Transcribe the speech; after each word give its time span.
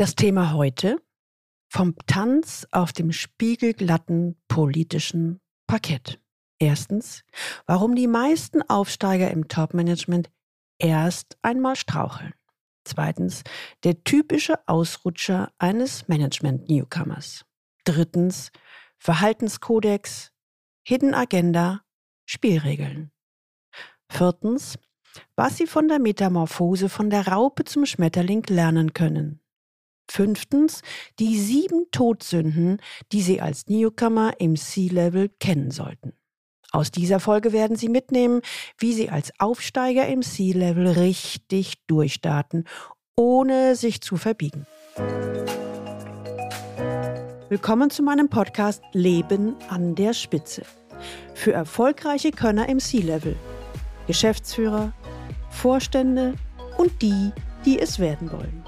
Das 0.00 0.14
Thema 0.14 0.52
heute 0.52 1.02
vom 1.68 1.96
Tanz 2.06 2.68
auf 2.70 2.92
dem 2.92 3.10
spiegelglatten 3.10 4.40
politischen 4.46 5.40
Parkett. 5.66 6.20
Erstens, 6.60 7.24
warum 7.66 7.96
die 7.96 8.06
meisten 8.06 8.62
Aufsteiger 8.62 9.28
im 9.32 9.48
Topmanagement 9.48 10.30
erst 10.78 11.36
einmal 11.42 11.74
straucheln. 11.74 12.32
Zweitens, 12.84 13.42
der 13.82 14.04
typische 14.04 14.60
Ausrutscher 14.68 15.50
eines 15.58 16.06
Management-Newcomers. 16.06 17.44
Drittens, 17.82 18.52
Verhaltenskodex, 18.98 20.30
Hidden 20.86 21.12
Agenda, 21.12 21.80
Spielregeln. 22.24 23.10
Viertens, 24.08 24.78
was 25.34 25.56
Sie 25.56 25.66
von 25.66 25.88
der 25.88 25.98
Metamorphose 25.98 26.88
von 26.88 27.10
der 27.10 27.26
Raupe 27.26 27.64
zum 27.64 27.84
Schmetterling 27.84 28.44
lernen 28.44 28.92
können. 28.92 29.40
Fünftens, 30.10 30.82
die 31.18 31.38
sieben 31.38 31.90
Todsünden, 31.90 32.80
die 33.12 33.22
Sie 33.22 33.40
als 33.40 33.66
Newcomer 33.68 34.40
im 34.40 34.56
C-Level 34.56 35.30
kennen 35.40 35.70
sollten. 35.70 36.12
Aus 36.70 36.90
dieser 36.90 37.18
Folge 37.18 37.52
werden 37.52 37.76
Sie 37.76 37.88
mitnehmen, 37.88 38.42
wie 38.76 38.92
Sie 38.92 39.08
als 39.08 39.32
Aufsteiger 39.38 40.06
im 40.06 40.22
C-Level 40.22 40.88
richtig 40.88 41.86
durchstarten, 41.86 42.64
ohne 43.16 43.74
sich 43.74 44.00
zu 44.02 44.16
verbiegen. 44.16 44.66
Willkommen 47.48 47.88
zu 47.88 48.02
meinem 48.02 48.28
Podcast 48.28 48.82
Leben 48.92 49.56
an 49.70 49.94
der 49.94 50.12
Spitze. 50.12 50.62
Für 51.34 51.52
erfolgreiche 51.52 52.30
Könner 52.30 52.68
im 52.68 52.78
C-Level, 52.78 53.36
Geschäftsführer, 54.06 54.92
Vorstände 55.48 56.34
und 56.76 57.00
die, 57.00 57.32
die 57.64 57.78
es 57.78 57.98
werden 57.98 58.30
wollen. 58.30 58.67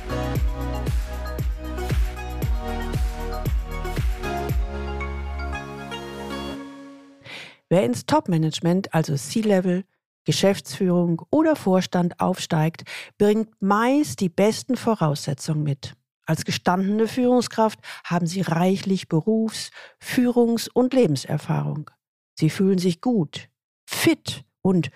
Wer 7.71 7.85
ins 7.85 8.05
Top-Management, 8.05 8.93
also 8.93 9.15
C-Level, 9.15 9.85
Geschäftsführung 10.25 11.21
oder 11.29 11.55
Vorstand 11.55 12.19
aufsteigt, 12.19 12.83
bringt 13.17 13.49
meist 13.61 14.19
die 14.19 14.27
besten 14.27 14.75
Voraussetzungen 14.75 15.63
mit. 15.63 15.95
Als 16.25 16.43
gestandene 16.43 17.07
Führungskraft 17.07 17.79
haben 18.03 18.27
sie 18.27 18.41
reichlich 18.41 19.07
Berufs-, 19.07 19.71
Führungs- 20.01 20.67
und 20.67 20.93
Lebenserfahrung. 20.93 21.89
Sie 22.37 22.49
fühlen 22.49 22.77
sich 22.77 22.99
gut, 22.99 23.47
fit 23.85 24.43
und 24.61 24.91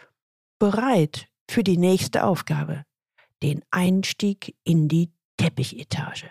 bereit 0.59 1.29
für 1.49 1.63
die 1.63 1.77
nächste 1.77 2.25
Aufgabe, 2.25 2.83
den 3.41 3.63
Einstieg 3.71 4.53
in 4.65 4.89
die 4.89 5.13
Teppichetage. 5.37 6.29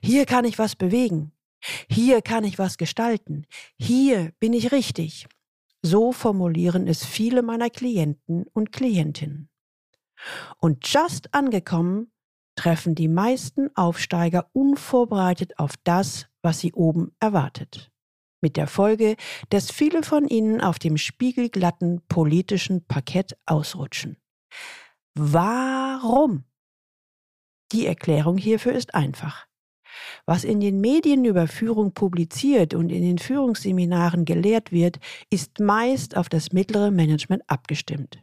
Hier 0.00 0.26
kann 0.26 0.44
ich 0.44 0.60
was 0.60 0.76
bewegen, 0.76 1.32
hier 1.88 2.22
kann 2.22 2.44
ich 2.44 2.58
was 2.58 2.76
gestalten. 2.76 3.46
Hier 3.78 4.32
bin 4.40 4.52
ich 4.52 4.72
richtig. 4.72 5.26
So 5.82 6.12
formulieren 6.12 6.86
es 6.86 7.04
viele 7.04 7.42
meiner 7.42 7.70
Klienten 7.70 8.46
und 8.52 8.72
Klientinnen. 8.72 9.48
Und 10.58 10.86
just 10.86 11.34
angekommen 11.34 12.12
treffen 12.54 12.94
die 12.94 13.08
meisten 13.08 13.74
Aufsteiger 13.76 14.48
unvorbereitet 14.52 15.58
auf 15.58 15.74
das, 15.84 16.28
was 16.42 16.60
sie 16.60 16.72
oben 16.72 17.12
erwartet. 17.18 17.90
Mit 18.40 18.56
der 18.56 18.66
Folge, 18.66 19.16
dass 19.50 19.70
viele 19.70 20.02
von 20.02 20.26
ihnen 20.26 20.60
auf 20.60 20.78
dem 20.78 20.96
spiegelglatten 20.96 22.02
politischen 22.08 22.84
Parkett 22.86 23.36
ausrutschen. 23.46 24.16
Warum? 25.14 26.44
Die 27.72 27.86
Erklärung 27.86 28.36
hierfür 28.36 28.72
ist 28.72 28.94
einfach. 28.94 29.46
Was 30.26 30.44
in 30.44 30.60
den 30.60 30.80
Medien 30.80 31.24
über 31.24 31.48
Führung 31.48 31.92
publiziert 31.92 32.74
und 32.74 32.90
in 32.90 33.02
den 33.02 33.18
Führungsseminaren 33.18 34.24
gelehrt 34.24 34.72
wird, 34.72 34.98
ist 35.30 35.60
meist 35.60 36.16
auf 36.16 36.28
das 36.28 36.52
mittlere 36.52 36.90
Management 36.90 37.42
abgestimmt. 37.46 38.22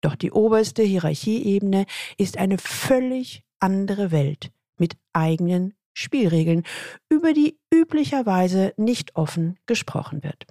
Doch 0.00 0.14
die 0.14 0.30
oberste 0.30 0.82
Hierarchieebene 0.82 1.86
ist 2.16 2.36
eine 2.36 2.58
völlig 2.58 3.42
andere 3.58 4.10
Welt 4.10 4.50
mit 4.76 4.96
eigenen 5.12 5.74
Spielregeln, 5.92 6.62
über 7.08 7.32
die 7.32 7.58
üblicherweise 7.74 8.72
nicht 8.76 9.16
offen 9.16 9.58
gesprochen 9.66 10.22
wird. 10.22 10.46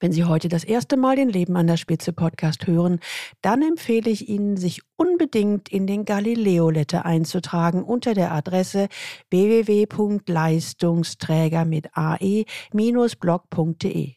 Wenn 0.00 0.12
Sie 0.12 0.24
heute 0.24 0.48
das 0.48 0.62
erste 0.62 0.96
Mal 0.96 1.16
den 1.16 1.28
Leben 1.28 1.56
an 1.56 1.66
der 1.66 1.76
Spitze 1.76 2.12
Podcast 2.12 2.68
hören, 2.68 3.00
dann 3.42 3.62
empfehle 3.62 4.08
ich 4.08 4.28
Ihnen, 4.28 4.56
sich 4.56 4.82
unbedingt 4.96 5.68
in 5.70 5.88
den 5.88 6.04
Galileo 6.04 6.70
Letter 6.70 7.04
einzutragen 7.04 7.82
unter 7.82 8.14
der 8.14 8.30
Adresse 8.30 8.86
www.leistungsträger 9.30 11.64
mit 11.64 11.88
ae-blog.de. 11.96 12.44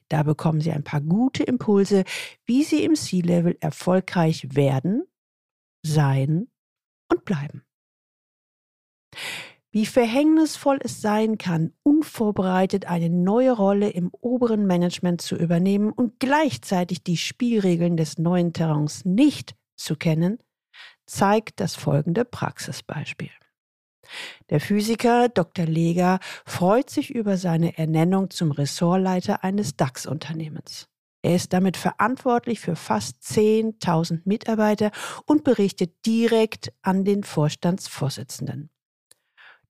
Da 0.07 0.23
bekommen 0.23 0.61
Sie 0.61 0.71
ein 0.71 0.83
paar 0.83 1.01
gute 1.01 1.41
Impulse, 1.43 2.03
wie 2.45 2.63
Sie 2.63 2.83
im 2.83 2.93
C-Level 2.93 3.57
erfolgreich 3.59 4.55
werden, 4.55 5.01
sein 5.83 6.47
und 7.09 7.25
bleiben. 7.25 7.63
Wie 9.73 9.85
verhängnisvoll 9.85 10.79
es 10.81 10.99
sein 10.99 11.37
kann, 11.37 11.71
unvorbereitet 11.83 12.87
eine 12.87 13.09
neue 13.09 13.53
Rolle 13.53 13.89
im 13.89 14.09
oberen 14.19 14.65
Management 14.65 15.21
zu 15.21 15.37
übernehmen 15.37 15.93
und 15.93 16.19
gleichzeitig 16.19 17.03
die 17.03 17.15
Spielregeln 17.15 17.95
des 17.95 18.17
neuen 18.17 18.51
Terrains 18.51 19.05
nicht 19.05 19.55
zu 19.77 19.95
kennen, 19.95 20.39
zeigt 21.05 21.61
das 21.61 21.75
folgende 21.75 22.25
Praxisbeispiel. 22.25 23.31
Der 24.49 24.59
Physiker 24.59 25.29
Dr. 25.29 25.65
Leger 25.65 26.19
freut 26.45 26.89
sich 26.89 27.15
über 27.15 27.37
seine 27.37 27.77
Ernennung 27.77 28.29
zum 28.29 28.51
Ressortleiter 28.51 29.45
eines 29.45 29.77
DAX-Unternehmens. 29.77 30.89
Er 31.21 31.35
ist 31.35 31.53
damit 31.53 31.77
verantwortlich 31.77 32.59
für 32.59 32.75
fast 32.75 33.21
10.000 33.21 34.21
Mitarbeiter 34.25 34.91
und 35.25 35.45
berichtet 35.45 36.05
direkt 36.05 36.73
an 36.81 37.05
den 37.05 37.23
Vorstandsvorsitzenden. 37.23 38.69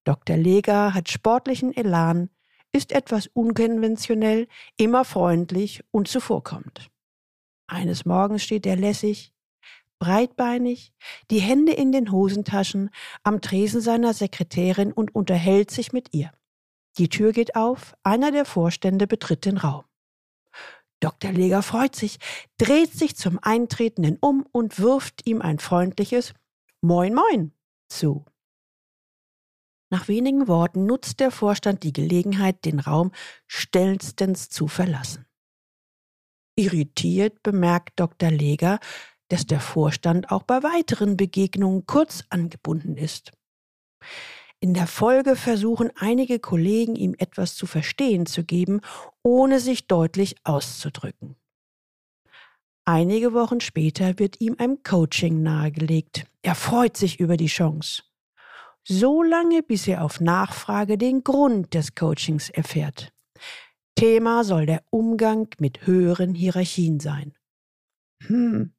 Dr. 0.04 0.38
Leger 0.38 0.94
hat 0.94 1.10
sportlichen 1.10 1.76
Elan, 1.76 2.30
ist 2.72 2.92
etwas 2.92 3.28
unkonventionell, 3.28 4.48
immer 4.78 5.06
freundlich 5.06 5.84
und 5.92 6.08
zuvorkommend. 6.08 6.90
Eines 7.68 8.06
Morgens 8.06 8.44
steht 8.44 8.66
er 8.66 8.76
lässig, 8.76 9.34
breitbeinig, 10.00 10.94
die 11.30 11.40
Hände 11.40 11.74
in 11.74 11.92
den 11.92 12.12
Hosentaschen, 12.12 12.90
am 13.24 13.42
Tresen 13.42 13.82
seiner 13.82 14.14
Sekretärin 14.14 14.92
und 14.92 15.14
unterhält 15.14 15.70
sich 15.70 15.94
mit 15.94 16.14
ihr. 16.14 16.32
Die 16.98 17.08
Tür 17.08 17.32
geht 17.32 17.56
auf, 17.56 17.94
einer 18.04 18.32
der 18.32 18.46
Vorstände 18.46 19.08
betritt 19.08 19.46
den 19.46 19.58
Raum. 19.58 19.84
Dr. 21.00 21.32
Leger 21.32 21.64
freut 21.64 21.96
sich, 21.96 22.18
dreht 22.58 22.94
sich 22.94 23.16
zum 23.16 23.40
Eintretenden 23.42 24.18
um 24.20 24.46
und 24.52 24.80
wirft 24.80 25.28
ihm 25.28 25.42
ein 25.42 25.60
freundliches 25.60 26.34
Moin 26.82 27.14
Moin 27.14 27.54
zu. 27.88 28.26
Nach 29.92 30.08
wenigen 30.08 30.48
Worten 30.48 30.86
nutzt 30.86 31.20
der 31.20 31.32
Vorstand 31.32 31.84
die 31.84 31.92
Gelegenheit, 31.92 32.64
den 32.64 32.80
Raum 32.80 33.12
schnellstens 33.46 34.48
zu 34.48 34.70
verlassen. 34.70 35.26
Irritiert 36.56 37.44
bemerkt 37.44 38.00
Dr. 38.00 38.32
Leger, 38.32 38.80
dass 39.28 39.46
der 39.46 39.60
Vorstand 39.60 40.32
auch 40.32 40.44
bei 40.44 40.64
weiteren 40.64 41.18
Begegnungen 41.18 41.86
kurz 41.86 42.24
angebunden 42.30 42.96
ist. 42.96 43.34
In 44.62 44.74
der 44.74 44.88
Folge 44.88 45.36
versuchen 45.36 45.92
einige 45.98 46.40
Kollegen, 46.40 46.96
ihm 46.96 47.14
etwas 47.18 47.56
zu 47.56 47.66
verstehen 47.66 48.26
zu 48.26 48.46
geben, 48.46 48.80
ohne 49.24 49.60
sich 49.60 49.88
deutlich 49.88 50.36
auszudrücken. 50.46 51.36
Einige 52.86 53.34
Wochen 53.34 53.60
später 53.60 54.20
wird 54.20 54.40
ihm 54.40 54.56
ein 54.58 54.84
Coaching 54.84 55.44
nahegelegt. 55.44 56.26
Er 56.44 56.56
freut 56.56 56.96
sich 56.96 57.20
über 57.20 57.36
die 57.36 57.48
Chance 57.48 58.04
so 58.84 59.24
lange, 59.24 59.64
bis 59.64 59.88
er 59.88 60.04
auf 60.04 60.20
Nachfrage 60.20 60.98
den 60.98 61.24
Grund 61.24 61.74
des 61.74 61.96
Coachings 61.96 62.50
erfährt. 62.50 63.14
Thema 63.96 64.44
soll 64.44 64.66
der 64.66 64.84
Umgang 64.90 65.48
mit 65.60 65.86
höheren 65.86 66.34
Hierarchien 66.34 67.00
sein. 67.00 67.34
Hm. 68.24 68.74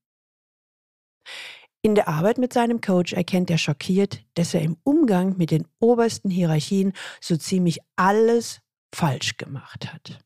In 1.84 1.94
der 1.96 2.08
Arbeit 2.08 2.38
mit 2.38 2.52
seinem 2.52 2.80
Coach 2.80 3.12
erkennt 3.12 3.50
er 3.50 3.58
schockiert, 3.58 4.24
dass 4.34 4.54
er 4.54 4.62
im 4.62 4.76
Umgang 4.84 5.36
mit 5.36 5.50
den 5.50 5.66
obersten 5.80 6.30
Hierarchien 6.30 6.92
so 7.20 7.36
ziemlich 7.36 7.80
alles 7.96 8.60
falsch 8.94 9.36
gemacht 9.36 9.92
hat. 9.92 10.24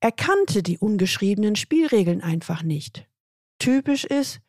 Er 0.00 0.12
kannte 0.12 0.62
die 0.62 0.78
ungeschriebenen 0.78 1.56
Spielregeln 1.56 2.20
einfach 2.20 2.62
nicht. 2.62 3.06
Typisch 3.58 4.04
ist, 4.04 4.40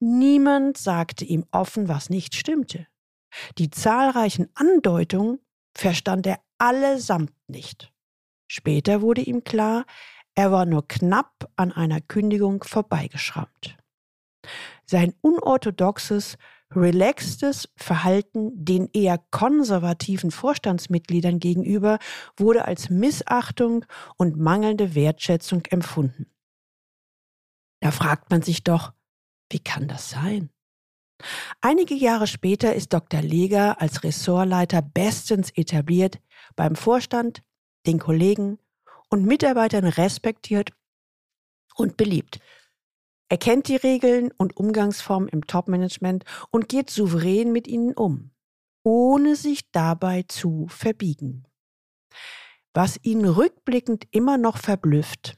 niemand 0.00 0.76
sagte 0.76 1.24
ihm 1.24 1.46
offen, 1.50 1.88
was 1.88 2.10
nicht 2.10 2.34
stimmte. 2.34 2.86
Die 3.58 3.70
zahlreichen 3.70 4.48
Andeutungen 4.54 5.40
verstand 5.76 6.26
er 6.26 6.40
allesamt 6.58 7.32
nicht. 7.46 7.92
Später 8.50 9.02
wurde 9.02 9.20
ihm 9.20 9.44
klar, 9.44 9.84
er 10.34 10.52
war 10.52 10.66
nur 10.66 10.86
knapp 10.86 11.50
an 11.56 11.72
einer 11.72 12.00
Kündigung 12.00 12.62
vorbeigeschrammt. 12.62 13.76
Sein 14.86 15.14
unorthodoxes, 15.20 16.36
relaxtes 16.74 17.68
Verhalten 17.76 18.64
den 18.64 18.88
eher 18.92 19.18
konservativen 19.30 20.30
Vorstandsmitgliedern 20.30 21.38
gegenüber 21.38 21.98
wurde 22.36 22.64
als 22.64 22.90
Missachtung 22.90 23.84
und 24.16 24.38
mangelnde 24.38 24.94
Wertschätzung 24.94 25.64
empfunden. 25.66 26.26
Da 27.80 27.90
fragt 27.90 28.30
man 28.30 28.42
sich 28.42 28.64
doch, 28.64 28.92
wie 29.50 29.60
kann 29.60 29.88
das 29.88 30.10
sein? 30.10 30.50
Einige 31.60 31.94
Jahre 31.94 32.26
später 32.26 32.74
ist 32.74 32.92
Dr. 32.92 33.22
Leger 33.22 33.80
als 33.80 34.04
Ressortleiter 34.04 34.82
bestens 34.82 35.50
etabliert, 35.50 36.20
beim 36.54 36.76
Vorstand, 36.76 37.42
den 37.86 37.98
Kollegen 37.98 38.58
und 39.08 39.24
Mitarbeitern 39.24 39.84
respektiert 39.84 40.70
und 41.74 41.96
beliebt. 41.96 42.40
Er 43.28 43.38
kennt 43.38 43.68
die 43.68 43.76
Regeln 43.76 44.30
und 44.38 44.56
Umgangsformen 44.56 45.28
im 45.28 45.46
Topmanagement 45.46 46.24
und 46.50 46.68
geht 46.68 46.90
souverän 46.90 47.52
mit 47.52 47.66
ihnen 47.66 47.94
um, 47.94 48.30
ohne 48.84 49.36
sich 49.36 49.70
dabei 49.70 50.24
zu 50.28 50.66
verbiegen. 50.68 51.44
Was 52.72 52.98
ihn 53.02 53.24
rückblickend 53.24 54.06
immer 54.12 54.38
noch 54.38 54.56
verblüfft. 54.56 55.36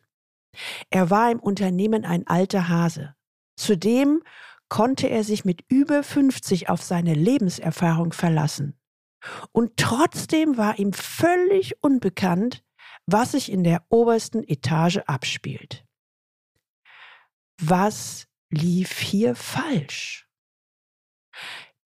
Er 0.91 1.11
war 1.11 1.31
im 1.31 1.41
Unternehmen 1.41 2.05
ein 2.05 2.27
alter 2.27 2.69
Hase. 2.69 3.15
Zudem 3.57 4.23
konnte 4.71 5.11
er 5.11 5.25
sich 5.25 5.45
mit 5.45 5.65
über 5.69 6.03
50 6.03 6.71
auf 6.71 6.83
seine 6.83 7.13
Lebenserfahrung 7.13 8.15
verlassen. 8.15 8.79
Und 9.53 9.77
trotzdem 9.77 10.57
war 10.57 10.79
ihm 10.79 10.95
völlig 10.95 11.83
unbekannt, 11.83 12.65
was 13.05 13.33
sich 13.33 13.53
in 13.53 13.65
der 13.65 13.85
obersten 13.91 14.43
Etage 14.43 14.99
abspielt. 15.07 15.85
Was 17.61 18.27
lief 18.51 18.99
hier 18.99 19.35
falsch? 19.35 20.27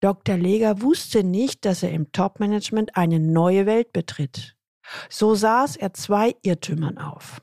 Dr. 0.00 0.36
Leger 0.36 0.82
wusste 0.82 1.24
nicht, 1.24 1.64
dass 1.64 1.82
er 1.82 1.90
im 1.90 2.12
Topmanagement 2.12 2.96
eine 2.96 3.18
neue 3.18 3.66
Welt 3.66 3.92
betritt. 3.92 4.56
So 5.08 5.34
saß 5.34 5.76
er 5.76 5.94
zwei 5.94 6.36
Irrtümern 6.42 6.98
auf. 6.98 7.42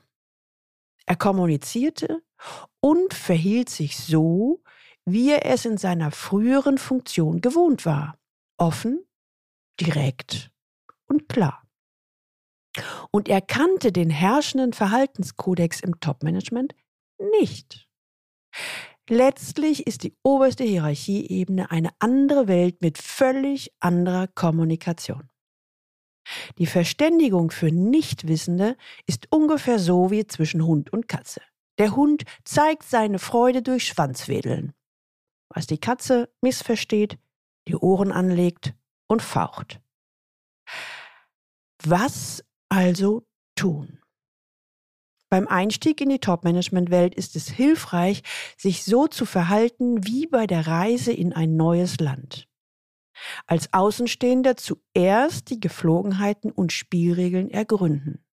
Er 1.04 1.16
kommunizierte 1.16 2.22
und 2.80 3.12
verhielt 3.12 3.68
sich 3.68 3.98
so, 3.98 4.62
wie 5.06 5.32
er 5.32 5.46
es 5.46 5.64
in 5.64 5.76
seiner 5.76 6.10
früheren 6.10 6.78
Funktion 6.78 7.40
gewohnt 7.40 7.84
war. 7.84 8.18
Offen, 8.56 9.04
direkt 9.80 10.50
und 11.06 11.28
klar. 11.28 11.62
Und 13.10 13.28
er 13.28 13.40
kannte 13.40 13.92
den 13.92 14.10
herrschenden 14.10 14.72
Verhaltenskodex 14.72 15.80
im 15.80 16.00
Topmanagement 16.00 16.74
nicht. 17.38 17.88
Letztlich 19.08 19.86
ist 19.86 20.02
die 20.02 20.16
oberste 20.22 20.64
Hierarchieebene 20.64 21.70
eine 21.70 21.90
andere 21.98 22.48
Welt 22.48 22.80
mit 22.80 22.98
völlig 22.98 23.70
anderer 23.80 24.28
Kommunikation. 24.28 25.28
Die 26.56 26.66
Verständigung 26.66 27.50
für 27.50 27.70
Nichtwissende 27.70 28.76
ist 29.06 29.30
ungefähr 29.30 29.78
so 29.78 30.10
wie 30.10 30.26
zwischen 30.26 30.64
Hund 30.64 30.90
und 30.90 31.06
Katze. 31.06 31.42
Der 31.78 31.94
Hund 31.94 32.24
zeigt 32.44 32.84
seine 32.84 33.18
Freude 33.18 33.60
durch 33.60 33.86
Schwanzwedeln, 33.86 34.72
was 35.54 35.66
die 35.66 35.78
Katze 35.78 36.28
missversteht, 36.42 37.18
die 37.68 37.76
Ohren 37.76 38.12
anlegt 38.12 38.74
und 39.06 39.22
faucht. 39.22 39.80
Was 41.82 42.44
also 42.68 43.26
tun? 43.54 44.00
Beim 45.30 45.48
Einstieg 45.48 46.00
in 46.00 46.10
die 46.10 46.18
Top-Management-Welt 46.18 47.14
ist 47.14 47.34
es 47.34 47.48
hilfreich, 47.48 48.22
sich 48.56 48.84
so 48.84 49.06
zu 49.06 49.24
verhalten 49.26 50.06
wie 50.06 50.26
bei 50.26 50.46
der 50.46 50.66
Reise 50.66 51.12
in 51.12 51.32
ein 51.32 51.56
neues 51.56 51.98
Land. 51.98 52.46
Als 53.46 53.72
Außenstehender 53.72 54.56
zuerst 54.56 55.50
die 55.50 55.60
Geflogenheiten 55.60 56.50
und 56.50 56.72
Spielregeln 56.72 57.50
ergründen, 57.50 58.24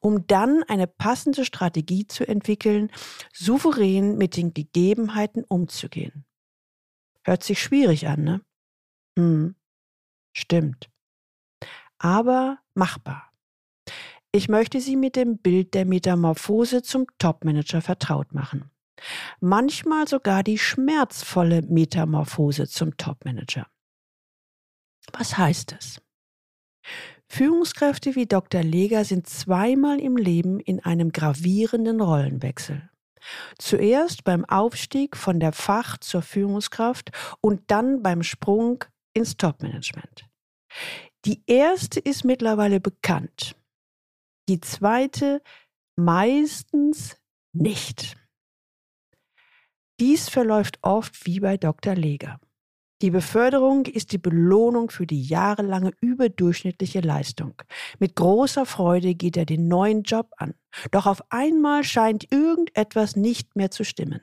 um 0.00 0.26
dann 0.26 0.62
eine 0.64 0.86
passende 0.86 1.44
Strategie 1.44 2.06
zu 2.06 2.26
entwickeln, 2.26 2.90
souverän 3.32 4.16
mit 4.16 4.36
den 4.36 4.54
Gegebenheiten 4.54 5.44
umzugehen. 5.44 6.24
Hört 7.24 7.42
sich 7.42 7.62
schwierig 7.62 8.08
an, 8.08 8.24
ne? 8.24 8.40
Hm, 9.18 9.54
stimmt. 10.32 10.90
Aber 11.98 12.58
machbar. 12.74 13.30
Ich 14.32 14.48
möchte 14.48 14.80
Sie 14.80 14.96
mit 14.96 15.16
dem 15.16 15.38
Bild 15.38 15.74
der 15.74 15.84
Metamorphose 15.84 16.82
zum 16.82 17.06
Topmanager 17.18 17.82
vertraut 17.82 18.32
machen. 18.32 18.70
Manchmal 19.40 20.06
sogar 20.06 20.42
die 20.42 20.58
schmerzvolle 20.58 21.62
Metamorphose 21.62 22.68
zum 22.68 22.96
Topmanager. 22.96 23.66
Was 25.12 25.36
heißt 25.36 25.74
es? 25.78 26.00
Führungskräfte 27.28 28.16
wie 28.16 28.26
Dr. 28.26 28.62
Leger 28.62 29.04
sind 29.04 29.28
zweimal 29.28 30.00
im 30.00 30.16
Leben 30.16 30.60
in 30.60 30.80
einem 30.80 31.12
gravierenden 31.12 32.00
Rollenwechsel. 32.00 32.89
Zuerst 33.58 34.24
beim 34.24 34.44
Aufstieg 34.44 35.16
von 35.16 35.40
der 35.40 35.52
Fach 35.52 35.98
zur 35.98 36.22
Führungskraft 36.22 37.10
und 37.40 37.70
dann 37.70 38.02
beim 38.02 38.22
Sprung 38.22 38.84
ins 39.14 39.36
Topmanagement. 39.36 40.26
Die 41.24 41.42
erste 41.46 42.00
ist 42.00 42.24
mittlerweile 42.24 42.80
bekannt 42.80 43.56
die 44.50 44.60
zweite 44.60 45.42
meistens 45.96 47.16
nicht. 47.52 48.16
Dies 50.00 50.28
verläuft 50.28 50.80
oft 50.82 51.24
wie 51.24 51.38
bei 51.38 51.56
Dr. 51.56 51.94
Leger. 51.94 52.40
Die 53.02 53.10
Beförderung 53.10 53.86
ist 53.86 54.12
die 54.12 54.18
Belohnung 54.18 54.90
für 54.90 55.06
die 55.06 55.22
jahrelange 55.22 55.92
überdurchschnittliche 56.00 57.00
Leistung. 57.00 57.54
Mit 57.98 58.14
großer 58.14 58.66
Freude 58.66 59.14
geht 59.14 59.38
er 59.38 59.46
den 59.46 59.68
neuen 59.68 60.02
Job 60.02 60.30
an. 60.36 60.54
Doch 60.90 61.06
auf 61.06 61.22
einmal 61.30 61.82
scheint 61.82 62.30
irgendetwas 62.30 63.16
nicht 63.16 63.56
mehr 63.56 63.70
zu 63.70 63.84
stimmen. 63.84 64.20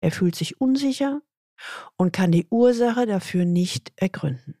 Er 0.00 0.12
fühlt 0.12 0.36
sich 0.36 0.60
unsicher 0.60 1.20
und 1.96 2.12
kann 2.12 2.30
die 2.30 2.46
Ursache 2.48 3.06
dafür 3.06 3.44
nicht 3.44 3.92
ergründen. 3.96 4.54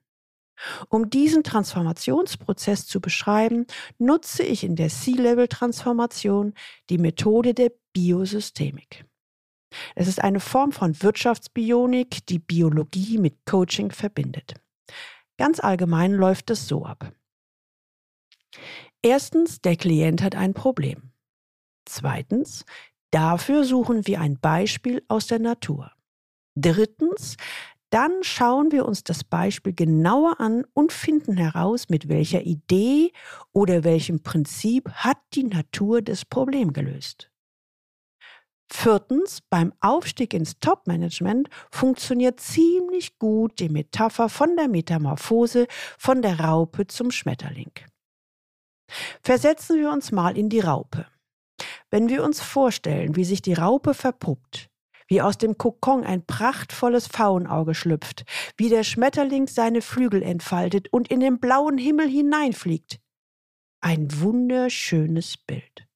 Um 0.88 1.10
diesen 1.10 1.44
Transformationsprozess 1.44 2.86
zu 2.86 3.00
beschreiben, 3.00 3.66
nutze 3.98 4.42
ich 4.42 4.64
in 4.64 4.74
der 4.74 4.88
C-Level-Transformation 4.88 6.54
die 6.88 6.98
Methode 6.98 7.54
der 7.54 7.70
Biosystemik. 7.92 9.04
Es 9.94 10.08
ist 10.08 10.22
eine 10.22 10.40
Form 10.40 10.72
von 10.72 11.00
Wirtschaftsbionik, 11.02 12.26
die 12.26 12.38
Biologie 12.38 13.18
mit 13.18 13.44
Coaching 13.46 13.90
verbindet. 13.90 14.54
Ganz 15.38 15.60
allgemein 15.60 16.12
läuft 16.12 16.50
es 16.50 16.66
so 16.66 16.84
ab. 16.84 17.12
Erstens, 19.02 19.60
der 19.60 19.76
Klient 19.76 20.22
hat 20.22 20.34
ein 20.34 20.54
Problem. 20.54 21.10
Zweitens, 21.84 22.64
dafür 23.10 23.64
suchen 23.64 24.06
wir 24.06 24.20
ein 24.20 24.38
Beispiel 24.38 25.04
aus 25.08 25.26
der 25.26 25.38
Natur. 25.38 25.92
Drittens, 26.56 27.36
dann 27.90 28.22
schauen 28.22 28.72
wir 28.72 28.86
uns 28.86 29.04
das 29.04 29.22
Beispiel 29.22 29.72
genauer 29.72 30.40
an 30.40 30.64
und 30.72 30.92
finden 30.92 31.36
heraus, 31.36 31.88
mit 31.88 32.08
welcher 32.08 32.42
Idee 32.42 33.12
oder 33.52 33.84
welchem 33.84 34.22
Prinzip 34.22 34.90
hat 34.90 35.18
die 35.34 35.44
Natur 35.44 36.02
das 36.02 36.24
Problem 36.24 36.72
gelöst. 36.72 37.30
Viertens, 38.68 39.42
beim 39.48 39.72
Aufstieg 39.80 40.34
ins 40.34 40.58
Top-Management 40.58 41.48
funktioniert 41.70 42.40
ziemlich 42.40 43.18
gut 43.18 43.60
die 43.60 43.68
Metapher 43.68 44.28
von 44.28 44.56
der 44.56 44.68
Metamorphose 44.68 45.66
von 45.98 46.20
der 46.20 46.40
Raupe 46.40 46.86
zum 46.86 47.10
Schmetterling. 47.10 47.72
Versetzen 49.22 49.78
wir 49.78 49.90
uns 49.90 50.12
mal 50.12 50.36
in 50.36 50.48
die 50.48 50.60
Raupe. 50.60 51.06
Wenn 51.90 52.08
wir 52.08 52.24
uns 52.24 52.40
vorstellen, 52.40 53.16
wie 53.16 53.24
sich 53.24 53.40
die 53.42 53.54
Raupe 53.54 53.94
verpuppt, 53.94 54.68
wie 55.08 55.22
aus 55.22 55.38
dem 55.38 55.56
Kokon 55.56 56.04
ein 56.04 56.26
prachtvolles 56.26 57.06
Pfauenauge 57.06 57.74
schlüpft, 57.74 58.24
wie 58.56 58.68
der 58.68 58.82
Schmetterling 58.82 59.46
seine 59.46 59.80
Flügel 59.80 60.22
entfaltet 60.22 60.92
und 60.92 61.08
in 61.08 61.20
den 61.20 61.38
blauen 61.38 61.78
Himmel 61.78 62.08
hineinfliegt. 62.08 62.98
Ein 63.80 64.08
wunderschönes 64.20 65.36
Bild. 65.36 65.86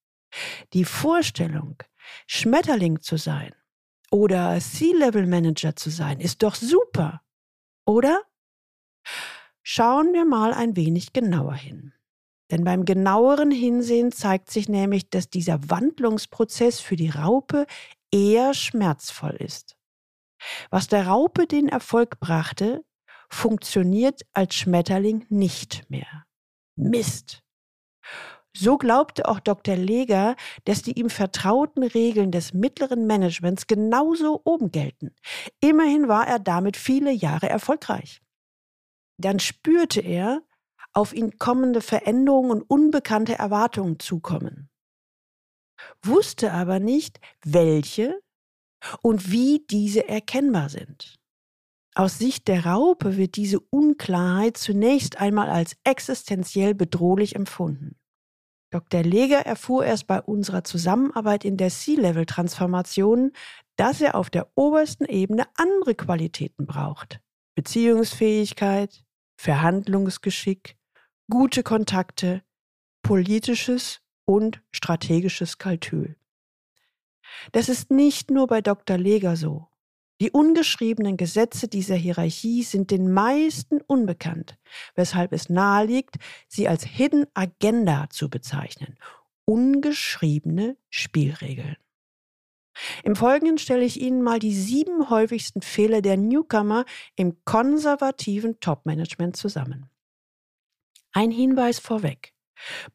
Die 0.73 0.85
Vorstellung, 0.85 1.77
Schmetterling 2.27 3.01
zu 3.01 3.17
sein 3.17 3.55
oder 4.11 4.59
C-Level-Manager 4.59 5.77
zu 5.77 5.91
sein, 5.91 6.21
ist 6.21 6.43
doch 6.43 6.55
super, 6.55 7.23
oder? 7.85 8.23
Schauen 9.63 10.13
wir 10.13 10.25
mal 10.25 10.53
ein 10.53 10.77
wenig 10.77 11.13
genauer 11.13 11.55
hin. 11.55 11.93
Denn 12.51 12.65
beim 12.65 12.85
genaueren 12.85 13.53
Hinsehen 13.53 14.11
zeigt 14.11 14.51
sich 14.51 14.69
nämlich, 14.69 15.09
dass 15.09 15.31
dieser 15.31 15.71
Wandlungsprozess 15.71 16.81
für 16.81 16.97
die 16.97 17.11
Raupe 17.11 17.67
eher 18.11 18.55
schmerzvoll 18.55 19.37
ist. 19.39 19.77
Was 20.71 20.89
der 20.89 21.07
Raupe 21.07 21.47
den 21.47 21.69
Erfolg 21.69 22.19
brachte, 22.19 22.85
funktioniert 23.29 24.23
als 24.33 24.57
Schmetterling 24.57 25.27
nicht 25.29 25.89
mehr. 25.89 26.25
Mist. 26.75 27.43
So 28.57 28.79
glaubte 28.79 29.29
auch 29.29 29.39
Dr. 29.39 29.77
Leger, 29.77 30.35
dass 30.65 30.83
die 30.83 30.99
ihm 30.99 31.09
vertrauten 31.09 31.85
Regeln 31.85 32.33
des 32.33 32.53
mittleren 32.53 33.07
Managements 33.07 33.67
genauso 33.67 34.41
oben 34.45 34.73
gelten. 34.73 35.15
Immerhin 35.61 36.09
war 36.09 36.27
er 36.27 36.41
damit 36.41 36.77
viele 36.77 37.13
Jahre 37.13 37.49
erfolgreich. 37.49 38.21
Dann 39.19 39.39
spürte 39.39 40.01
er, 40.01 40.43
auf 40.93 41.13
ihn 41.13 41.39
kommende 41.39 41.81
Veränderungen 41.81 42.51
und 42.51 42.63
unbekannte 42.63 43.39
Erwartungen 43.39 44.01
zukommen. 44.01 44.69
Wusste 46.03 46.53
aber 46.53 46.81
nicht, 46.81 47.21
welche 47.45 48.21
und 49.03 49.31
wie 49.31 49.65
diese 49.71 50.09
erkennbar 50.09 50.69
sind. 50.69 51.21
Aus 51.95 52.19
Sicht 52.19 52.49
der 52.49 52.67
Raupe 52.67 53.17
wird 53.17 53.37
diese 53.37 53.61
Unklarheit 53.61 54.57
zunächst 54.57 55.21
einmal 55.21 55.51
als 55.51 55.77
existenziell 55.85 56.75
bedrohlich 56.75 57.35
empfunden. 57.37 58.00
Dr. 58.71 59.03
Leger 59.03 59.41
erfuhr 59.41 59.85
erst 59.85 60.07
bei 60.07 60.21
unserer 60.21 60.63
Zusammenarbeit 60.63 61.45
in 61.45 61.57
der 61.57 61.71
C-Level-Transformation, 61.71 63.33
dass 63.77 64.01
er 64.01 64.15
auf 64.15 64.31
der 64.31 64.49
obersten 64.55 65.07
Ebene 65.07 65.47
andere 65.57 65.95
Qualitäten 65.95 66.67
braucht. 66.67 67.21
Beziehungsfähigkeit, 67.57 69.05
Verhandlungsgeschick, 69.37 70.77
gute 71.29 71.63
Kontakte, 71.63 72.43
politisches 73.03 74.01
und 74.25 74.63
strategisches 74.71 75.59
Kalkül. 75.59 76.17
Das 77.53 77.69
ist 77.69 77.91
nicht 77.91 78.31
nur 78.31 78.47
bei 78.47 78.61
Dr. 78.61 78.99
Leger 78.99 79.37
so. 79.37 79.70
Die 80.21 80.31
ungeschriebenen 80.31 81.17
Gesetze 81.17 81.67
dieser 81.67 81.95
Hierarchie 81.95 82.63
sind 82.63 82.91
den 82.91 83.11
meisten 83.11 83.81
unbekannt, 83.81 84.59
weshalb 84.95 85.33
es 85.33 85.49
naheliegt, 85.49 86.17
sie 86.47 86.69
als 86.69 86.85
Hidden 86.85 87.27
Agenda 87.33 88.09
zu 88.11 88.29
bezeichnen. 88.29 88.99
Ungeschriebene 89.47 90.77
Spielregeln. 90.91 91.77
Im 93.03 93.17
Folgenden 93.17 93.59
stelle 93.59 93.85
ich 93.85 94.01
Ihnen 94.01 94.23
mal 94.23 94.39
die 94.39 94.55
sieben 94.55 95.11
häufigsten 95.11 95.63
Fehler 95.63 96.03
der 96.03 96.17
Newcomer 96.17 96.85
im 97.17 97.43
konservativen 97.45 98.61
Topmanagement 98.61 99.37
zusammen. 99.37 99.89
Ein 101.13 101.31
Hinweis 101.31 101.79
vorweg. 101.79 102.35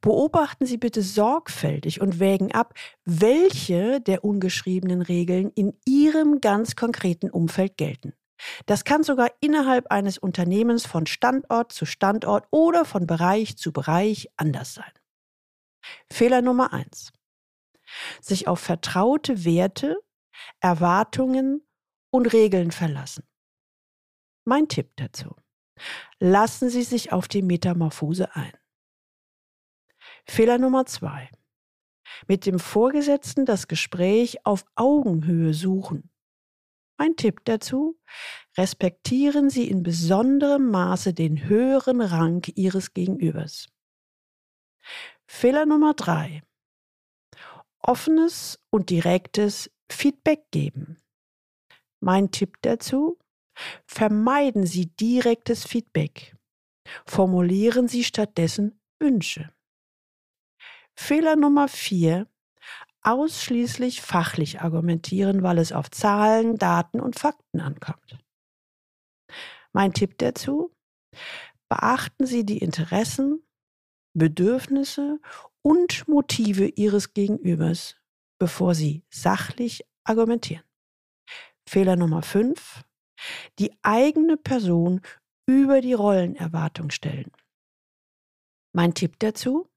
Beobachten 0.01 0.65
Sie 0.65 0.77
bitte 0.77 1.01
sorgfältig 1.01 2.01
und 2.01 2.19
wägen 2.19 2.51
ab, 2.51 2.73
welche 3.03 4.01
der 4.01 4.23
ungeschriebenen 4.23 5.01
Regeln 5.01 5.51
in 5.55 5.77
Ihrem 5.85 6.41
ganz 6.41 6.75
konkreten 6.75 7.29
Umfeld 7.29 7.77
gelten. 7.77 8.13
Das 8.65 8.83
kann 8.83 9.03
sogar 9.03 9.31
innerhalb 9.39 9.91
eines 9.91 10.17
Unternehmens 10.17 10.85
von 10.85 11.05
Standort 11.05 11.71
zu 11.71 11.85
Standort 11.85 12.47
oder 12.51 12.85
von 12.85 13.07
Bereich 13.07 13.57
zu 13.57 13.71
Bereich 13.71 14.29
anders 14.35 14.73
sein. 14.73 14.91
Fehler 16.11 16.41
Nummer 16.41 16.73
eins: 16.73 17.11
Sich 18.21 18.47
auf 18.47 18.59
vertraute 18.59 19.45
Werte, 19.45 19.97
Erwartungen 20.59 21.65
und 22.11 22.27
Regeln 22.33 22.71
verlassen. 22.71 23.23
Mein 24.43 24.67
Tipp 24.67 24.91
dazu. 24.97 25.35
Lassen 26.19 26.69
Sie 26.69 26.83
sich 26.83 27.11
auf 27.11 27.27
die 27.27 27.41
Metamorphose 27.41 28.35
ein. 28.35 28.53
Fehler 30.27 30.57
Nummer 30.57 30.85
zwei. 30.85 31.29
Mit 32.27 32.45
dem 32.45 32.59
Vorgesetzten 32.59 33.45
das 33.45 33.67
Gespräch 33.67 34.45
auf 34.45 34.65
Augenhöhe 34.75 35.53
suchen. 35.53 36.09
Mein 36.97 37.15
Tipp 37.17 37.41
dazu, 37.43 37.99
respektieren 38.57 39.49
Sie 39.49 39.69
in 39.69 39.83
besonderem 39.83 40.69
Maße 40.71 41.13
den 41.13 41.47
höheren 41.47 42.01
Rang 42.01 42.45
Ihres 42.55 42.93
Gegenübers. 42.93 43.67
Fehler 45.27 45.65
Nummer 45.65 45.93
drei. 45.93 46.41
Offenes 47.79 48.59
und 48.69 48.89
direktes 48.89 49.69
Feedback 49.91 50.49
geben. 50.51 51.01
Mein 51.99 52.31
Tipp 52.31 52.57
dazu, 52.61 53.19
vermeiden 53.85 54.65
Sie 54.65 54.87
direktes 54.87 55.65
Feedback. 55.65 56.35
Formulieren 57.05 57.87
Sie 57.87 58.03
stattdessen 58.03 58.79
Wünsche. 58.99 59.54
Fehler 60.95 61.35
Nummer 61.35 61.67
vier, 61.67 62.27
ausschließlich 63.01 64.01
fachlich 64.01 64.61
argumentieren, 64.61 65.43
weil 65.43 65.59
es 65.59 65.71
auf 65.71 65.91
Zahlen, 65.91 66.57
Daten 66.57 66.99
und 66.99 67.19
Fakten 67.19 67.59
ankommt. 67.59 68.17
Mein 69.73 69.93
Tipp 69.93 70.17
dazu, 70.17 70.73
beachten 71.69 72.25
Sie 72.25 72.45
die 72.45 72.57
Interessen, 72.57 73.43
Bedürfnisse 74.13 75.19
und 75.61 76.07
Motive 76.07 76.67
Ihres 76.67 77.13
Gegenübers, 77.13 77.95
bevor 78.39 78.73
Sie 78.73 79.03
sachlich 79.09 79.85
argumentieren. 80.03 80.63
Fehler 81.67 81.95
Nummer 81.95 82.21
fünf, 82.21 82.83
die 83.59 83.71
eigene 83.83 84.37
Person 84.37 85.01
über 85.47 85.81
die 85.81 85.93
Rollenerwartung 85.93 86.89
stellen. 86.89 87.31
Mein 88.73 88.93
Tipp 88.93 89.19
dazu, 89.19 89.67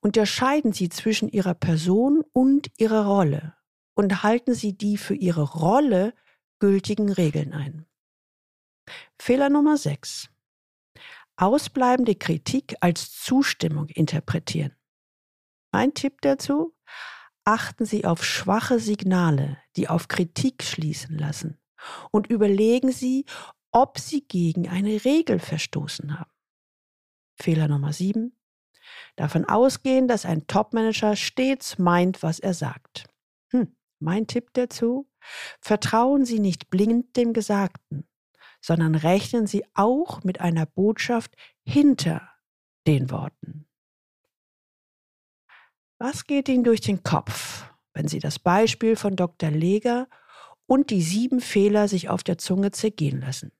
Unterscheiden 0.00 0.72
Sie 0.72 0.88
zwischen 0.88 1.28
Ihrer 1.28 1.54
Person 1.54 2.24
und 2.32 2.70
Ihrer 2.78 3.06
Rolle 3.06 3.54
und 3.94 4.22
halten 4.22 4.54
Sie 4.54 4.76
die 4.76 4.96
für 4.96 5.14
Ihre 5.14 5.42
Rolle 5.42 6.14
gültigen 6.58 7.10
Regeln 7.12 7.52
ein. 7.52 7.86
Fehler 9.18 9.48
Nummer 9.48 9.76
6. 9.76 10.30
Ausbleibende 11.36 12.14
Kritik 12.16 12.76
als 12.80 13.12
Zustimmung 13.12 13.88
interpretieren. 13.88 14.74
Mein 15.72 15.94
Tipp 15.94 16.20
dazu? 16.20 16.74
Achten 17.44 17.86
Sie 17.86 18.04
auf 18.04 18.24
schwache 18.24 18.78
Signale, 18.78 19.58
die 19.76 19.88
auf 19.88 20.08
Kritik 20.08 20.62
schließen 20.62 21.16
lassen 21.16 21.58
und 22.10 22.26
überlegen 22.26 22.92
Sie, 22.92 23.24
ob 23.72 23.98
Sie 23.98 24.26
gegen 24.26 24.68
eine 24.68 25.04
Regel 25.04 25.38
verstoßen 25.38 26.18
haben. 26.18 26.30
Fehler 27.40 27.68
Nummer 27.68 27.92
7 27.92 28.36
davon 29.20 29.44
ausgehen, 29.44 30.08
dass 30.08 30.24
ein 30.24 30.46
Topmanager 30.46 31.14
stets 31.14 31.78
meint, 31.78 32.22
was 32.22 32.38
er 32.38 32.54
sagt. 32.54 33.04
Hm, 33.50 33.76
mein 33.98 34.26
Tipp 34.26 34.48
dazu? 34.54 35.08
Vertrauen 35.60 36.24
Sie 36.24 36.38
nicht 36.38 36.70
blind 36.70 37.16
dem 37.16 37.34
Gesagten, 37.34 38.08
sondern 38.62 38.94
rechnen 38.94 39.46
Sie 39.46 39.64
auch 39.74 40.24
mit 40.24 40.40
einer 40.40 40.64
Botschaft 40.64 41.36
hinter 41.64 42.30
den 42.86 43.10
Worten. 43.10 43.66
Was 45.98 46.24
geht 46.26 46.48
Ihnen 46.48 46.64
durch 46.64 46.80
den 46.80 47.02
Kopf, 47.02 47.70
wenn 47.92 48.08
Sie 48.08 48.20
das 48.20 48.38
Beispiel 48.38 48.96
von 48.96 49.16
Dr. 49.16 49.50
Leger 49.50 50.08
und 50.64 50.88
die 50.88 51.02
sieben 51.02 51.42
Fehler 51.42 51.88
sich 51.88 52.08
auf 52.08 52.22
der 52.22 52.38
Zunge 52.38 52.70
zergehen 52.70 53.20
lassen? 53.20 53.52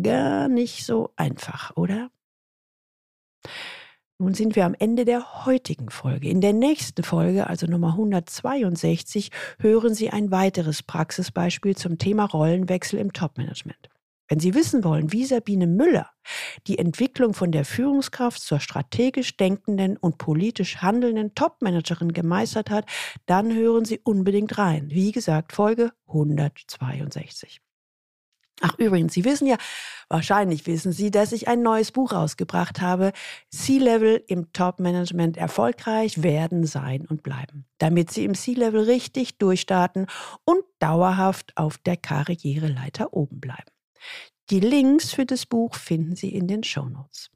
Gar 0.00 0.48
nicht 0.48 0.86
so 0.86 1.12
einfach, 1.16 1.76
oder? 1.76 2.10
Nun 4.22 4.34
sind 4.34 4.54
wir 4.54 4.66
am 4.66 4.76
Ende 4.78 5.04
der 5.04 5.46
heutigen 5.46 5.90
Folge. 5.90 6.28
In 6.28 6.40
der 6.40 6.52
nächsten 6.52 7.02
Folge, 7.02 7.48
also 7.48 7.66
Nummer 7.66 7.88
162, 7.88 9.32
hören 9.58 9.94
Sie 9.94 10.10
ein 10.10 10.30
weiteres 10.30 10.84
Praxisbeispiel 10.84 11.74
zum 11.74 11.98
Thema 11.98 12.26
Rollenwechsel 12.26 13.00
im 13.00 13.12
Topmanagement. 13.12 13.90
Wenn 14.28 14.38
Sie 14.38 14.54
wissen 14.54 14.84
wollen, 14.84 15.10
wie 15.10 15.24
Sabine 15.24 15.66
Müller 15.66 16.08
die 16.68 16.78
Entwicklung 16.78 17.34
von 17.34 17.50
der 17.50 17.64
Führungskraft 17.64 18.40
zur 18.40 18.60
strategisch 18.60 19.36
denkenden 19.36 19.96
und 19.96 20.18
politisch 20.18 20.76
handelnden 20.76 21.34
Topmanagerin 21.34 22.12
gemeistert 22.12 22.70
hat, 22.70 22.86
dann 23.26 23.52
hören 23.52 23.84
Sie 23.84 23.98
unbedingt 23.98 24.56
rein. 24.56 24.88
Wie 24.92 25.10
gesagt, 25.10 25.52
Folge 25.52 25.90
162. 26.06 27.60
Ach 28.64 28.78
übrigens, 28.78 29.12
Sie 29.12 29.24
wissen 29.24 29.48
ja, 29.48 29.56
wahrscheinlich 30.08 30.66
wissen 30.68 30.92
Sie, 30.92 31.10
dass 31.10 31.32
ich 31.32 31.48
ein 31.48 31.62
neues 31.62 31.90
Buch 31.90 32.12
rausgebracht 32.12 32.80
habe. 32.80 33.12
C-Level 33.50 34.22
im 34.28 34.52
Top-Management 34.52 35.36
erfolgreich 35.36 36.22
werden, 36.22 36.64
sein 36.64 37.04
und 37.06 37.24
bleiben. 37.24 37.66
Damit 37.78 38.12
Sie 38.12 38.24
im 38.24 38.34
C-Level 38.34 38.84
richtig 38.84 39.38
durchstarten 39.38 40.06
und 40.44 40.62
dauerhaft 40.78 41.56
auf 41.56 41.76
der 41.76 41.96
Karriereleiter 41.96 43.12
oben 43.12 43.40
bleiben. 43.40 43.72
Die 44.50 44.60
Links 44.60 45.12
für 45.12 45.26
das 45.26 45.44
Buch 45.44 45.74
finden 45.74 46.14
Sie 46.14 46.32
in 46.32 46.46
den 46.46 46.62
Show 46.62 46.84
Notes. 46.84 47.30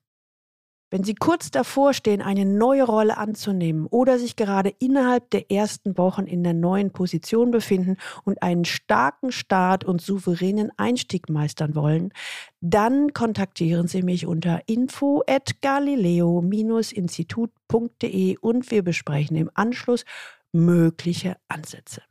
Wenn 0.89 1.03
Sie 1.03 1.17
kurz 1.17 1.51
davor 1.51 1.95
stehen, 1.95 2.23
eine 2.23 2.45
neue 2.45 2.85
Rolle 2.85 3.17
anzunehmen 3.17 3.87
oder 3.87 4.21
sich 4.21 4.37
gerade 4.37 4.73
innerhalb 4.79 5.29
der 5.31 5.51
ersten 5.51 5.99
Wochen 5.99 6.27
in 6.27 6.45
der 6.45 6.55
neuen 6.55 6.93
Position 6.93 7.51
befinden 7.51 7.97
und 8.23 8.41
einen 8.41 8.65
starken 8.65 9.33
Start 9.33 9.83
und 9.83 10.01
souveränen 10.01 10.71
Einstieg 10.77 11.29
meistern 11.29 11.75
wollen, 11.75 12.13
dann 12.61 13.13
kontaktieren 13.13 13.89
Sie 13.89 14.03
mich 14.03 14.27
unter 14.27 14.61
info 14.67 15.25
at 15.27 15.61
galileo-institut.de 15.61 18.37
und 18.39 18.71
wir 18.71 18.85
besprechen 18.85 19.37
im 19.37 19.51
Anschluss 19.55 20.05
mögliche 20.53 21.37
Ansätze. 21.49 22.03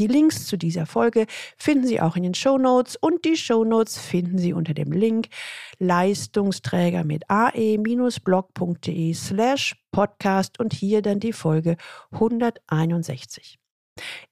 Die 0.00 0.06
Links 0.06 0.46
zu 0.46 0.56
dieser 0.56 0.86
Folge 0.86 1.26
finden 1.58 1.86
Sie 1.86 2.00
auch 2.00 2.16
in 2.16 2.22
den 2.22 2.32
Show 2.32 2.56
Notes 2.56 2.96
und 2.96 3.26
die 3.26 3.36
Show 3.36 3.64
Notes 3.64 3.98
finden 3.98 4.38
Sie 4.38 4.54
unter 4.54 4.72
dem 4.72 4.92
Link 4.92 5.28
Leistungsträger 5.78 7.04
mit 7.04 7.24
ae-blog.de 7.28 9.12
slash 9.12 9.76
podcast 9.92 10.58
und 10.58 10.72
hier 10.72 11.02
dann 11.02 11.20
die 11.20 11.34
Folge 11.34 11.76
161. 12.12 13.58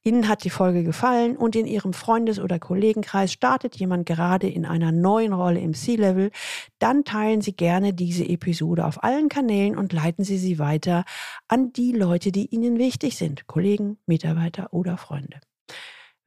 Ihnen 0.02 0.26
hat 0.26 0.44
die 0.44 0.48
Folge 0.48 0.84
gefallen 0.84 1.36
und 1.36 1.54
in 1.54 1.66
Ihrem 1.66 1.92
Freundes- 1.92 2.40
oder 2.40 2.58
Kollegenkreis 2.58 3.30
startet 3.30 3.76
jemand 3.76 4.06
gerade 4.06 4.48
in 4.48 4.64
einer 4.64 4.90
neuen 4.90 5.34
Rolle 5.34 5.60
im 5.60 5.74
C-Level, 5.74 6.30
dann 6.78 7.04
teilen 7.04 7.42
Sie 7.42 7.52
gerne 7.52 7.92
diese 7.92 8.26
Episode 8.26 8.86
auf 8.86 9.04
allen 9.04 9.28
Kanälen 9.28 9.76
und 9.76 9.92
leiten 9.92 10.24
Sie 10.24 10.38
sie 10.38 10.58
weiter 10.58 11.04
an 11.46 11.74
die 11.74 11.92
Leute, 11.92 12.32
die 12.32 12.46
Ihnen 12.46 12.78
wichtig 12.78 13.18
sind, 13.18 13.46
Kollegen, 13.46 13.98
Mitarbeiter 14.06 14.72
oder 14.72 14.96
Freunde. 14.96 15.40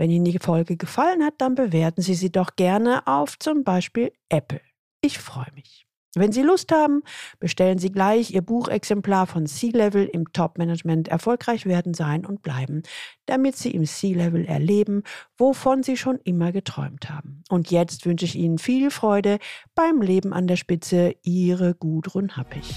Wenn 0.01 0.09
Ihnen 0.09 0.25
die 0.25 0.39
Folge 0.39 0.77
gefallen 0.77 1.23
hat, 1.23 1.35
dann 1.37 1.53
bewerten 1.53 2.01
Sie 2.01 2.15
sie 2.15 2.31
doch 2.31 2.55
gerne 2.55 3.05
auf 3.05 3.37
zum 3.37 3.63
Beispiel 3.63 4.11
Apple. 4.29 4.59
Ich 4.99 5.19
freue 5.19 5.51
mich. 5.53 5.85
Wenn 6.15 6.31
Sie 6.31 6.41
Lust 6.41 6.71
haben, 6.71 7.03
bestellen 7.39 7.77
Sie 7.77 7.91
gleich 7.91 8.31
Ihr 8.31 8.41
Buchexemplar 8.41 9.27
von 9.27 9.45
C-Level 9.45 10.05
im 10.07 10.33
Top-Management 10.33 11.07
erfolgreich 11.07 11.67
werden, 11.67 11.93
sein 11.93 12.25
und 12.25 12.41
bleiben, 12.41 12.81
damit 13.27 13.57
Sie 13.57 13.69
im 13.69 13.85
C-Level 13.85 14.43
erleben, 14.45 15.03
wovon 15.37 15.83
Sie 15.83 15.97
schon 15.97 16.17
immer 16.23 16.51
geträumt 16.51 17.11
haben. 17.11 17.43
Und 17.49 17.69
jetzt 17.69 18.07
wünsche 18.07 18.25
ich 18.25 18.35
Ihnen 18.35 18.57
viel 18.57 18.89
Freude 18.89 19.37
beim 19.75 20.01
Leben 20.01 20.33
an 20.33 20.47
der 20.47 20.55
Spitze. 20.55 21.13
Ihre 21.21 21.75
Gudrun 21.75 22.35
Happig. 22.35 22.73